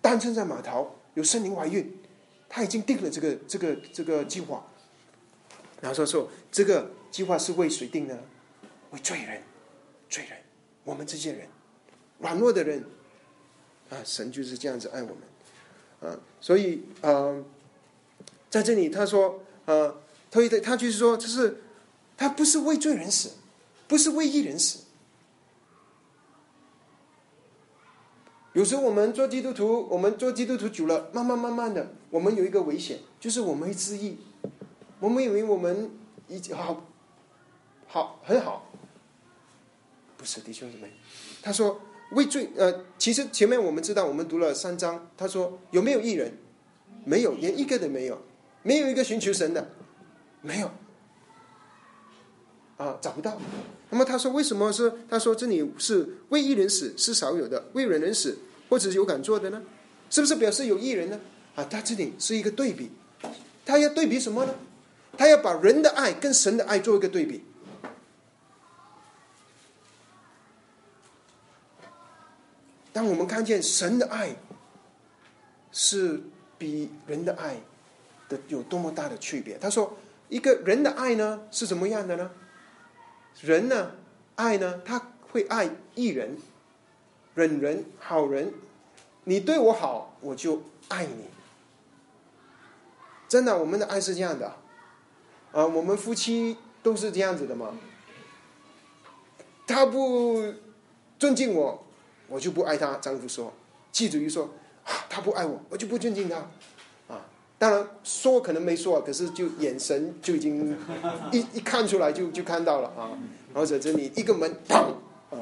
[0.00, 1.98] 诞生在马槽，有圣灵怀孕，
[2.48, 4.66] 他已经定了这个这个这个计划。
[5.80, 8.18] 然后说说这个计划是为谁定的？
[8.90, 9.40] 为罪人，
[10.10, 10.36] 罪人，
[10.84, 11.48] 我们这些人，
[12.18, 12.84] 软弱的人，
[13.90, 17.42] 啊，神就是这样子爱我们，啊，所以啊，
[18.50, 19.94] 在这里他说，啊，
[20.30, 21.62] 他他就是说，就是
[22.16, 23.30] 他不是为罪人死。
[23.88, 24.84] 不是为一人死。
[28.54, 34.16] 有时候我们做基督徒，我们做基督徒久了，慢慢慢慢的，我们有一个危险，就是我们会自义，
[34.98, 35.90] 我们以为我们
[36.26, 36.84] 已经好，
[37.86, 38.71] 好很好。
[40.22, 40.88] 不是弟兄姊妹，
[41.42, 41.80] 他说
[42.12, 46.32] 为罪呃，其实前面我们知道，我们读了三章，他说有没有一人？
[47.04, 48.22] 没有，连一个都没有，
[48.62, 49.68] 没有一个寻求神的，
[50.40, 50.70] 没有。
[52.76, 53.36] 啊，找不到。
[53.90, 54.92] 那么他说，为什么是？
[55.10, 59.60] 他说这里是为一人死是少有的，为人人死或者有敢做的呢？
[60.08, 61.18] 是不是表示有一人呢？
[61.56, 62.92] 啊，他这里是一个对比，
[63.66, 64.54] 他要对比什么呢？
[65.18, 67.42] 他要把人的爱跟神的爱做一个对比。
[72.92, 74.36] 当我们看见神的爱
[75.72, 76.20] 是
[76.58, 77.60] 比人的爱
[78.28, 79.96] 的有多么大的区别，他说
[80.28, 82.30] 一个人的爱呢是怎么样的呢？
[83.40, 83.92] 人呢，
[84.36, 86.36] 爱呢，他会爱一人，
[87.34, 88.52] 忍人，好人。
[89.24, 91.24] 你对我好，我就爱你。
[93.28, 94.56] 真的，我们的爱是这样的，
[95.52, 97.74] 啊，我们夫妻都是这样子的嘛。
[99.66, 100.52] 他不
[101.18, 101.86] 尊敬我，
[102.32, 102.96] 我就不爱他。
[102.96, 103.52] 丈夫说，
[103.92, 104.48] 妻子一说，
[105.10, 106.36] 他不爱我，我就不尊敬他。
[107.08, 107.20] 啊
[107.58, 110.76] 当然说可能没说，可是就眼神就已经
[111.30, 113.16] 一一看出来就就看到了啊，
[113.54, 114.74] 然后在这里一个门砰
[115.30, 115.38] 啊，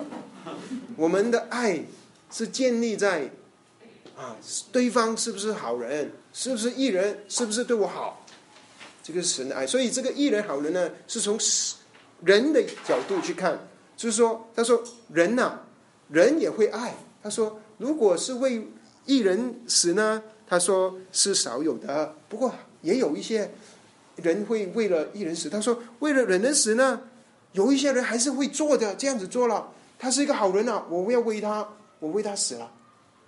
[0.97, 1.83] 我们的爱
[2.31, 3.31] 是建立在
[4.19, 4.37] 啊
[4.71, 8.27] 对方是不是好人，是不是艺人，是不是对我好，
[9.03, 9.67] 这个是神的爱。
[9.67, 11.39] 所以这个艺人好人呢，是从
[12.23, 13.59] 人的角度去看，
[13.97, 15.59] 就是说他说人呐，
[16.11, 16.95] 人也会爱。
[17.23, 18.67] 他说如果是为
[19.07, 20.23] 一人死呢？
[20.47, 23.51] 他说是少有的，不过也有一些
[24.17, 25.49] 人会为了一人死。
[25.49, 27.03] 他说为了人人死呢，
[27.53, 31.69] 有一些人还是会做的，这样子做了，他是一个好人啊，我要为他，
[31.99, 32.73] 我为他死了。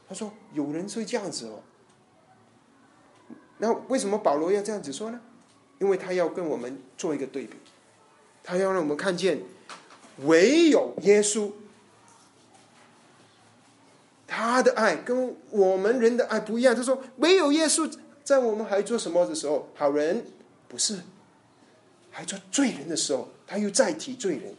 [0.08, 1.60] 他说有人会这样子哦。
[3.58, 5.20] 那为什么保罗要这样子说呢？
[5.78, 7.56] 因为他要跟我们做一个对比，
[8.42, 9.40] 他要让我们看见
[10.24, 11.52] 唯有耶稣。
[14.34, 16.74] 他的爱跟我们人的爱不一样。
[16.74, 17.86] 他说：“唯有耶稣
[18.24, 20.24] 在我们还做什么的时候，好人
[20.68, 21.00] 不是
[22.10, 24.54] 还做罪人的时候，他又再提罪人。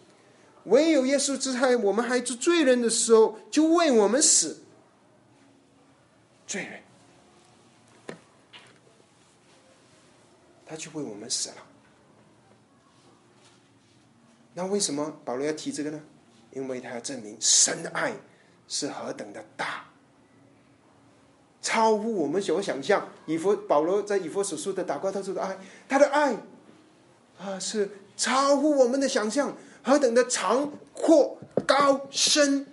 [0.66, 4.62] 唯有耶稣在我们还做罪人的时候，就为我们死。
[6.46, 6.80] 罪人，
[10.68, 11.56] 他就为我们死了。
[14.54, 16.00] 那为什么保罗要提这个呢？
[16.52, 18.14] 因为他要证明神的爱。”
[18.74, 19.86] 是何等的大，
[21.62, 23.08] 超乎我们所想象。
[23.28, 25.56] 以佛保罗在以佛所说的祷告，他说的爱，
[25.88, 26.36] 他的爱
[27.38, 32.66] 啊，是超乎我们的想象，何等的长阔高深！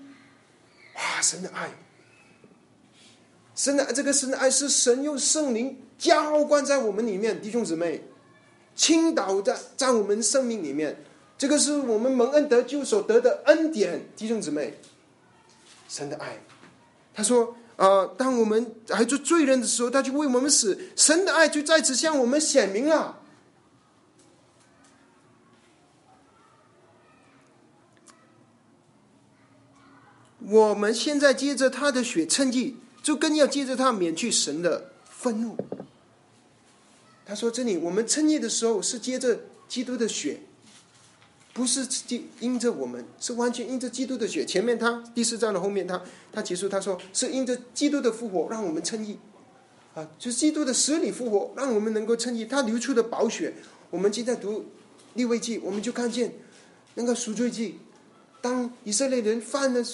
[0.94, 1.68] 哇，神的爱
[3.54, 8.04] 神的这个神的爱是神用圣灵浇灌在我们里面，弟兄姊妹，
[8.74, 10.96] 倾倒在在我们生命里面。
[11.36, 14.78] 这个是我们蒙恩得救所得的恩典，弟兄姊妹，
[15.90, 16.40] 神的爱。
[17.12, 23.18] 他说：“啊，当我们还做罪人的时候，他就为我们死，神的爱就在此向我们显明了。”
[30.46, 35.56] 我们现在接着他的血称义，就更要接着他免去神的愤怒。
[37.26, 40.40] 他说：“这里我们称义的时候是接着基督的血。”
[41.60, 41.86] 不是
[42.38, 44.46] 因着我们，是完全因着基督的血。
[44.46, 49.18] 前面他第四章的后面，他他结束他说是因着基督的复活，让我们称义，
[49.94, 52.46] 啊，就是基督的死里复活，让我们能够称义。
[52.46, 53.52] 他流出的宝血，
[53.90, 54.64] 我们今天读
[55.12, 56.32] 立位记，我们就看见
[56.94, 57.78] 那个赎罪记，
[58.40, 59.84] 当以色列人犯了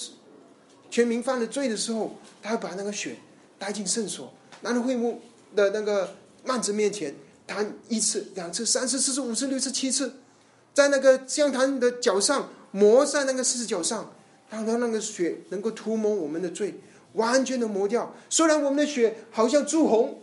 [0.89, 3.17] 全民犯了罪的时候，他把那个血
[3.59, 5.19] 带进圣所，拿到会幕
[5.53, 7.13] 的那个幔子面前，
[7.45, 10.13] 弹一次、两次、三次、四次、五次、六次、七次。
[10.77, 14.13] 在那个香坛的脚上磨在那个十字脚上，
[14.51, 16.75] 让他那个血能够涂抹我们的罪，
[17.13, 18.13] 完全的磨掉。
[18.29, 20.21] 虽然我们的血好像朱红，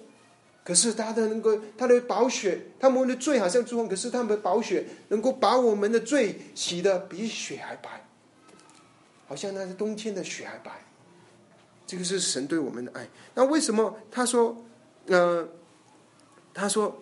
[0.62, 8.06] 可是他的那个他的宝血，他们的罪好像朱红，可是他们的宝血能够把我们的罪洗的比雪还白，
[9.26, 10.70] 好像那是冬天的雪还白。
[11.84, 13.08] 这个是神对我们的爱。
[13.34, 14.64] 那为什么他说，
[15.06, 15.48] 呃，
[16.54, 16.96] 他说，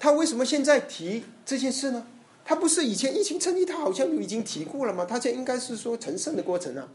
[0.00, 2.06] 他为什么现在提这件事呢？
[2.44, 5.06] 他不是以前疫情成立，他好像就已经提过了吗？
[5.06, 6.86] 他这应该是说成圣的过程啊。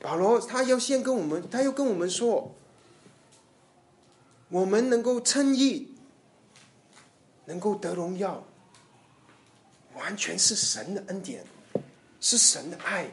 [0.00, 2.52] 保罗他要先跟我们，他要跟我们说，
[4.48, 5.94] 我们能够称义，
[7.44, 8.44] 能够得荣耀，
[9.94, 11.44] 完全是神的恩典，
[12.20, 13.08] 是神的爱，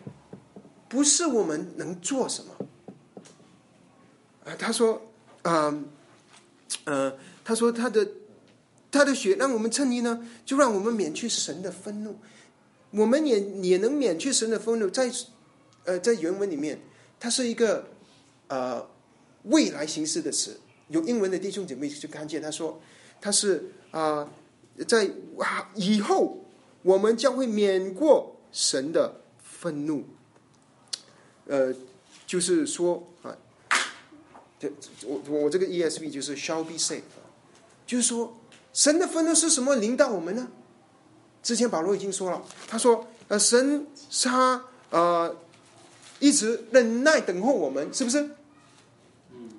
[0.90, 2.52] 不是我们能做什么。
[4.46, 5.00] 啊，他说，
[5.44, 5.86] 嗯，
[6.86, 8.08] 呃，他说他的。
[8.94, 12.16] 他的血让我们称义呢，就让我们免去神的愤怒，
[12.92, 14.88] 我们也也能免去神的愤怒。
[14.88, 15.12] 在
[15.84, 16.80] 呃，在原文里面，
[17.20, 17.88] 它是一个
[18.50, 18.88] 呃
[19.46, 20.60] 未来形式的词。
[20.90, 22.80] 有英文的弟兄姐妹就看见，他说
[23.20, 24.30] 他是啊，
[24.88, 26.46] 在啊以后
[26.84, 30.06] 我们将会免过神的愤怒。
[31.48, 31.74] 呃，
[32.28, 33.36] 就是说啊，
[34.60, 34.72] 这
[35.04, 37.02] 我我这个 ESV 就是 shall be saved，
[37.88, 38.38] 就是说。
[38.74, 40.48] 神的愤怒是什么临到我们呢？
[41.44, 43.86] 之前保罗已经说了，他说：“呃，神
[44.24, 45.36] 他呃
[46.20, 48.30] 一直忍耐等候我们，是不是？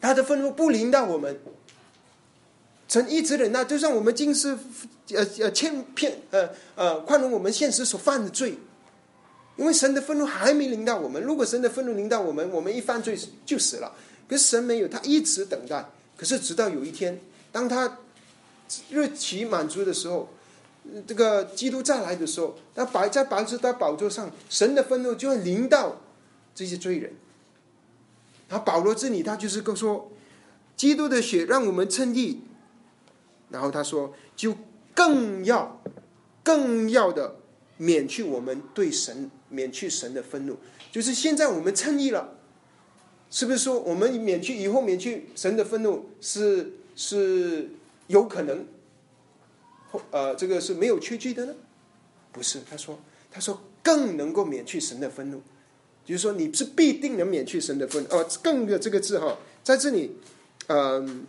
[0.00, 1.38] 他的愤怒不临到我们，
[2.88, 4.59] 神一直忍耐，就像我们今世
[5.11, 8.59] 呃呃欠骗呃呃宽容我们现实所犯的罪，
[9.57, 11.22] 因为神的愤怒还没临到我们。
[11.22, 13.94] 如果神的愤怒临到我们，我们一犯罪就死了。
[14.29, 15.88] 可是神没有，他一直等待。
[16.16, 17.20] 可是直到有一天，
[17.53, 17.98] 当他。
[18.90, 20.29] 日期满足的时候，
[21.07, 26.00] 这个基督再来的时候，他摆在摆在他宝座上，神的愤怒就会临到
[26.55, 27.12] 这些罪人。
[28.48, 30.11] 然后保罗这里他就是说，
[30.77, 32.42] 基督的血让我们称义，
[33.50, 34.57] 然后他说就
[34.94, 35.81] 更要
[36.42, 37.37] 更要的
[37.77, 40.57] 免去我们对神免去神的愤怒，
[40.90, 42.37] 就是现在我们称义了，
[43.31, 47.70] 是不是说我们免去以后免去神的愤怒是是？
[48.07, 48.67] 有可能，
[50.11, 51.55] 呃，这个是没有缺据的呢？
[52.33, 52.99] 不是，他说，
[53.31, 55.40] 他说更能够免去神的愤怒，
[56.05, 58.11] 就是说你是必定能免去神的愤怒。
[58.14, 60.19] 哦，更的这个字哈，在这里，
[60.67, 61.27] 嗯，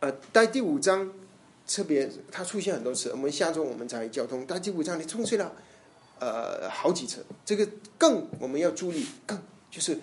[0.00, 1.10] 呃，在第五章
[1.66, 3.10] 特别它出现很多次。
[3.10, 5.52] 我们下周我们在交通，在第五章里充斥了
[6.18, 7.24] 呃好几次。
[7.44, 9.98] 这个更我们要注意，更就是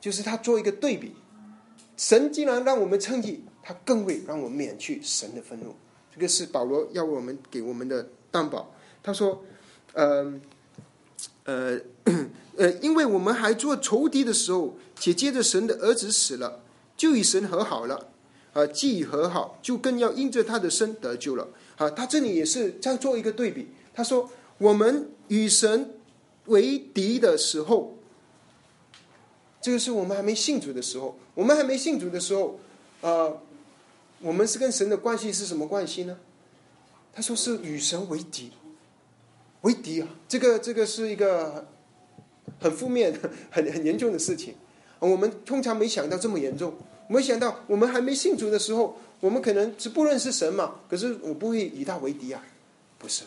[0.00, 1.14] 就是他做一个对比，
[1.96, 3.44] 神既然让我们称义。
[3.68, 5.74] 他更会让我免去神的愤怒，
[6.10, 8.72] 这个是保罗要我们给我们的担保。
[9.02, 9.44] 他说
[9.92, 10.32] ：“呃，
[11.44, 11.78] 呃，
[12.56, 16.62] 呃，因为我们还做仇敌的时候，且接着神的儿子死了，
[16.96, 18.08] 就与神和好了。
[18.54, 21.46] 啊，既已和好，就更要因着他的身得救了。
[21.76, 23.68] 啊，他这里也是在做一个对比。
[23.92, 25.94] 他说，我们与神
[26.46, 27.98] 为敌的时候，
[29.60, 31.18] 这个是我们还没信主的时候。
[31.34, 32.58] 我们还没信主的时候，
[33.02, 33.30] 啊。”
[34.20, 36.18] 我们是跟神的关系是什么关系呢？
[37.14, 38.52] 他说是与神为敌，
[39.62, 40.08] 为敌啊！
[40.28, 41.66] 这个这个是一个
[42.60, 43.12] 很负面、
[43.50, 44.54] 很很严重的事情。
[45.00, 46.74] 我们通常没想到这么严重，
[47.08, 50.76] 没想到我们还没信主的时候，我们可能是不认识神嘛。
[50.88, 52.42] 可是我不会与他为敌啊，
[52.98, 53.24] 不是？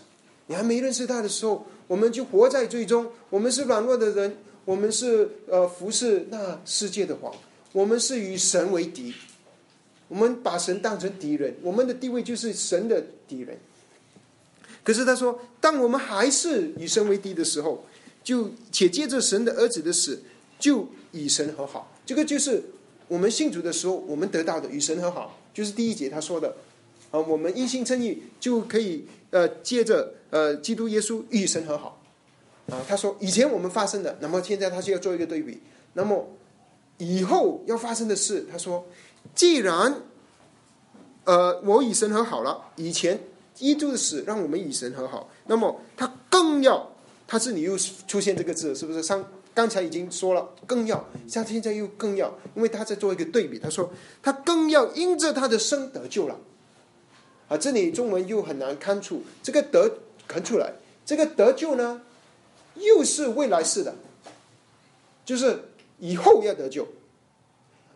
[0.47, 3.09] 你还没认识他的时候，我们就活在最终。
[3.29, 7.33] 我们是软弱的人，我们是呃服侍那世界的王。
[7.71, 9.13] 我们是与神为敌，
[10.12, 13.57] 我们把神当成敌人，我们的地位就是神的敌人。
[14.84, 17.86] 可是他说，当我们还是与神为敌的时候，
[18.22, 20.22] 就且借着神的儿子的死，
[20.59, 21.95] 就与神和好。
[22.05, 22.62] 这个就是
[23.07, 26.57] 我们信主的时候，我们得到的与神和好，就是第一节他说的
[27.09, 32.03] 啊，我们因信称义，就可以呃，借着呃，基督耶稣与神和好
[32.68, 32.84] 啊。
[32.86, 35.62] 他说，以前我们发生的，那么现在他就要做一个对比。
[35.93, 36.28] 那么
[36.97, 38.86] 以后要发生的事，他说，
[39.34, 40.01] 既然
[41.26, 43.19] 呃，我与神和好了，以前。
[43.53, 46.89] 基督的死让我们与神和好，那么他更要，
[47.28, 49.03] 他这里又出现这个字，是不是？
[49.03, 53.91] 上刚才已经说了，更要，像现在又更要，因为他在做一个对比，他说
[54.24, 56.39] 他更要因着他的生得救了。
[57.49, 60.74] 啊，这里中文又很难看出这个得看出来，
[61.05, 62.01] 这个得救呢，
[62.76, 63.93] 又是未来式的，
[65.24, 65.65] 就是
[65.99, 66.88] 以后要得救。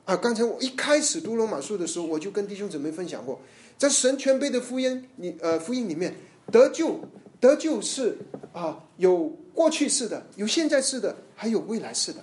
[0.05, 3.39] 啊，刚才我一开始读罗马书的时候，我就跟弟兄姊妹分享过。
[3.77, 6.15] 在神全备的福音，你呃福音里面
[6.51, 6.99] 得救，
[7.39, 8.17] 得救是
[8.53, 12.19] 啊有过去式的，有现在式的，还有未来式的。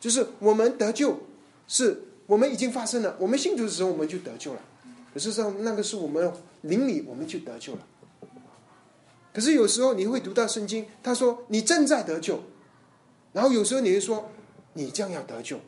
[0.00, 1.14] 就是我们得救，
[1.68, 3.14] 是我们已经发生了。
[3.20, 4.60] 我们信主的时候，我们就得救了。
[5.12, 7.86] 可是上那个是我们灵里，我们就得救了。
[9.34, 12.42] 可是有时候你会读到圣经，他说你正在得救，
[13.34, 14.30] 然后有时候你会说
[14.72, 15.60] 你将要得救。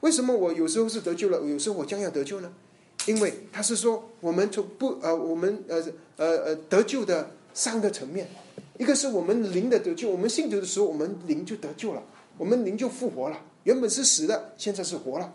[0.00, 2.52] 为什么我有时候是得救了，有时候我将要得救呢？
[3.06, 5.82] 因为他是说，我们从不呃，我们呃
[6.16, 8.28] 呃呃得救的三个层面，
[8.78, 12.02] 一个是我们灵的得救，我们信主的时候，我们灵就得救了，
[12.36, 15.32] 我们灵就复活了，原本是死的，现在是活了。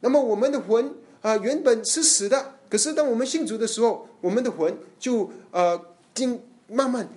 [0.00, 0.92] 那么我们的魂
[1.22, 5.80] 啊，原本是死的，可是当我们信主的时候，我们的魂就呃
[6.12, 7.08] 经慢慢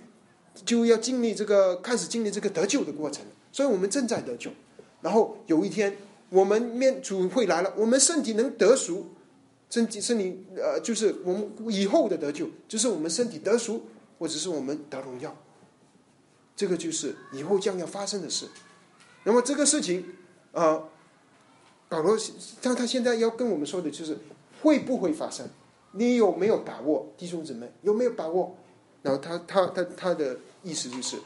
[0.66, 4.52] 就要经历这个开始经历这个得救的过程，所以我们正在得救。
[5.02, 5.96] 然后有一天，
[6.30, 9.08] 我们面主会来了，我们身体能得赎。
[9.70, 13.86] 身体身体呃，就是我们以后的得救，就是我们身体得赎，
[14.18, 15.36] 或者是我们得荣耀，
[16.56, 18.48] 这个就是以后将要发生的事。
[19.26, 20.04] 那么这个事情
[20.54, 20.86] 啊，
[21.88, 24.18] 保罗像他现在要跟我们说的就是
[24.64, 25.48] 会不会发生？
[25.92, 27.14] 你有没有把握？
[27.16, 28.58] 弟兄姊妹有没有把握？
[29.04, 31.18] 然后他他他他的意思就是，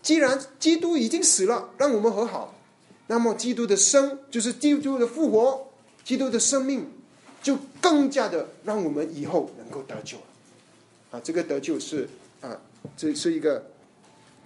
[0.00, 2.54] 既然基督已经死了，让我们和好，
[3.10, 5.66] 那么基督的生就是基督的复活，
[6.04, 6.86] 基督的生命。
[7.42, 10.18] 就更加的让我们以后能够得救
[11.10, 11.18] 啊！
[11.24, 12.06] 这个得救是
[12.42, 12.60] 啊，
[12.98, 13.64] 这是一个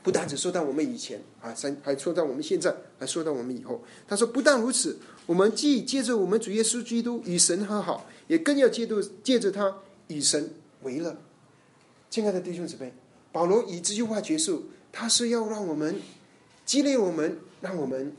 [0.01, 3.83] 不单只说到我们以前啊，还还说到我们现在，还说到我们以后。
[4.07, 4.97] 他说，不但如此，
[5.27, 11.17] 我们既借着我们主耶稣基督与神和好，也更要借着借着他与神为乐。
[12.09, 12.93] 亲爱的弟兄姊妹，
[13.33, 16.01] 保罗以这句话结束，他是要让我们
[16.65, 18.15] 激励我们，让我们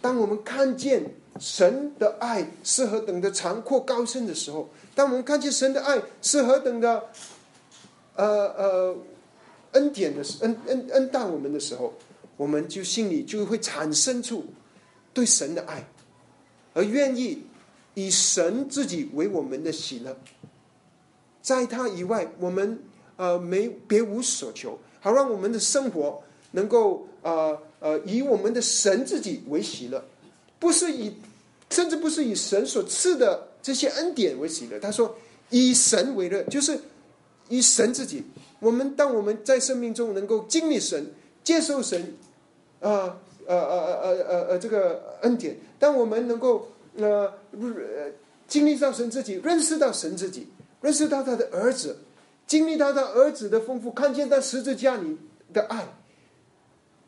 [0.00, 1.14] 当我们看见。
[1.40, 7.04] 神的爱是何等的长阔高深的时候，当我们看见神的爱是何等的，
[8.16, 8.26] 呃
[8.56, 8.96] 呃
[9.70, 11.94] 恩典的恩恩恩待我们的时候，
[12.36, 14.46] 我们就心里就会产生出
[15.14, 15.86] 对神的爱，
[16.74, 17.44] 而愿意
[17.94, 20.16] 以神自己为我们的喜乐，
[21.40, 22.82] 在他以外，我们
[23.14, 26.20] 呃没别无所求，好让我们的生活
[26.50, 30.04] 能够呃呃以我们的神自己为喜乐，
[30.58, 31.14] 不是以。
[31.70, 35.18] 甚至不是以神所赐的这些恩典为喜乐，他说
[35.50, 36.80] 以神为乐，就是
[37.50, 38.24] 以神自己。
[38.58, 41.12] 我们当我们在生命中能够经历神、
[41.44, 42.14] 接受神，
[42.80, 47.30] 啊呃呃呃呃呃呃这个恩典，当我们能够呃
[48.46, 50.48] 经历到神自己，认识到神自己，
[50.80, 51.98] 认识到他的儿子，
[52.46, 55.18] 经历到他儿子的丰富，看见他十字架里
[55.52, 55.86] 的爱，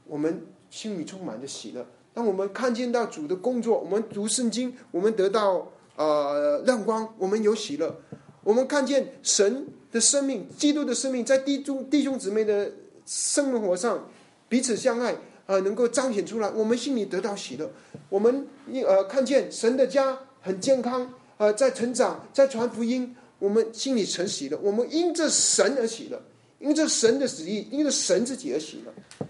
[0.07, 1.85] 我们心里充满着喜乐。
[2.15, 7.95] 当我们看见到主的工作，我们读圣经，我们得到呃亮光，我们有喜乐。
[8.43, 12.73] 我们看见神的生命、基督的生命，在弟兄弟兄姊妹的
[13.05, 14.09] 生活上
[14.49, 15.15] 彼此相爱
[15.47, 17.71] 啊，能够彰显出来，我们心里得到喜乐。
[18.09, 18.47] 我们
[18.87, 24.59] 呃看见神的家很健康呃，在成长，在传福音，我们心里成喜乐。
[24.63, 26.21] 我们因着神而喜乐，
[26.59, 29.27] 因着神的旨意，因着神自己而喜乐。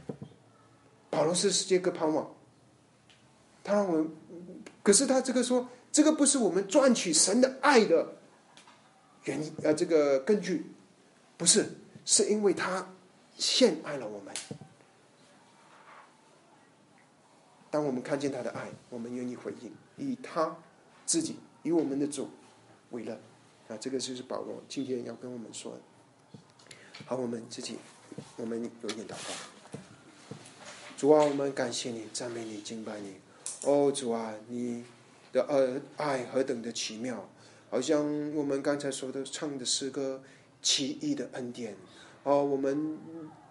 [1.11, 2.33] 保罗是世界各盼望。
[3.63, 4.11] 他让我们，
[4.83, 8.15] 可是他这个说，这个不是我们赚取神的爱的
[9.25, 10.65] 原因，呃，这个根据
[11.37, 11.69] 不是，
[12.07, 12.89] 是因为他
[13.37, 14.35] 献爱了我们。
[17.71, 20.57] 当我们看见他的爱，我们愿意回应，以他
[21.05, 22.31] 自己，以我们的主
[22.91, 23.13] 为乐。
[23.69, 25.81] 啊，这个就是保罗今天要跟我们说的。
[27.05, 27.77] 好，我们自己，
[28.37, 29.50] 我们有一点祷告。
[31.01, 33.15] 主啊，我们感谢你，赞美你，敬拜你。
[33.65, 34.85] 哦，主啊，你
[35.33, 37.27] 的呃爱何等的奇妙，
[37.71, 40.23] 好像我们刚才说的唱的诗歌
[40.61, 41.75] 奇异的恩典
[42.23, 42.99] 哦，我们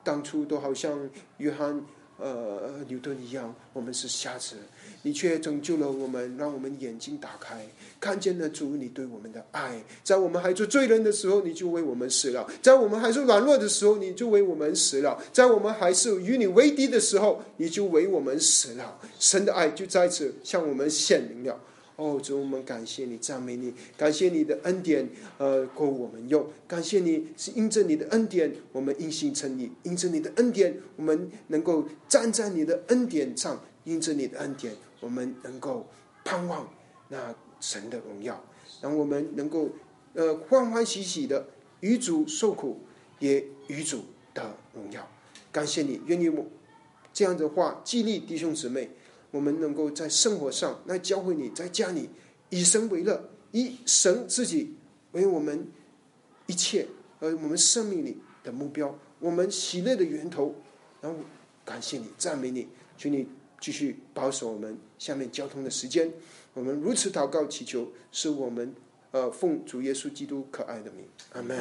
[0.03, 1.83] 当初都好像约翰
[2.19, 4.55] 呃牛顿一样，我们是瞎子。
[5.01, 7.65] 你却拯救了我们，让我们眼睛打开，
[8.01, 9.81] 看见了主你对我们的爱。
[10.03, 18.99] 在我们还做罪人的时候，你就为我们死了；在我们还是软弱的时候，你就为我们死了；在我们还是与你为敌的时候，你就为我们死了。
[19.17, 21.57] 神的爱就在此向我们显明了。
[21.99, 26.47] 哦，主，我们感谢你，赞美你，感谢你的恩典，呃，够我们用。
[26.65, 34.73] 感谢你是因着你的恩典，我们因信称义；因着你的恩典，我们能够站在你的恩典上；因着你的恩典。
[35.01, 35.87] 我们能够
[36.23, 36.69] 盼望
[37.09, 38.41] 那神的荣耀，
[38.81, 39.69] 让我们能够
[40.13, 41.47] 呃欢欢喜喜的
[41.81, 42.79] 与主受苦，
[43.19, 45.05] 也与主的荣耀。
[45.51, 46.45] 感谢你，愿意我
[47.13, 48.89] 这样的话激励弟兄姊妹，
[49.31, 52.09] 我们能够在生活上来教会你，在家里
[52.49, 54.75] 以神为乐，以神自己
[55.11, 55.67] 为我们
[56.47, 56.87] 一切，
[57.19, 60.55] 而我们生命里的目标，我们喜乐的源头。
[61.01, 61.17] 然后
[61.63, 62.67] 感谢你，赞美你，
[62.97, 63.27] 求你。
[63.61, 66.09] 继续保守我们下面交通的时间，
[66.53, 68.73] 我们如此祷告祈求，是我们
[69.11, 71.59] 呃奉主耶稣基督可爱的名，阿门。